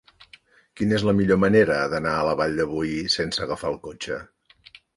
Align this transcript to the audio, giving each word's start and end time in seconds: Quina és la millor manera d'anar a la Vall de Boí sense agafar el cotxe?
Quina 0.79 0.95
és 0.99 1.03
la 1.07 1.13
millor 1.19 1.39
manera 1.43 1.77
d'anar 1.93 2.15
a 2.15 2.25
la 2.29 2.33
Vall 2.41 2.59
de 2.63 2.67
Boí 2.73 2.99
sense 3.19 3.47
agafar 3.47 3.73
el 3.77 3.81
cotxe? 3.87 4.21